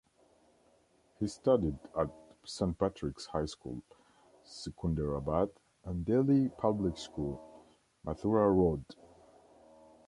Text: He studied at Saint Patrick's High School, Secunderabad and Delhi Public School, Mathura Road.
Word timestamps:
He 1.19 1.27
studied 1.27 1.77
at 1.95 2.09
Saint 2.43 2.75
Patrick's 2.79 3.27
High 3.27 3.45
School, 3.45 3.83
Secunderabad 4.43 5.51
and 5.85 6.03
Delhi 6.03 6.49
Public 6.57 6.97
School, 6.97 7.39
Mathura 8.03 8.51
Road. 8.51 8.83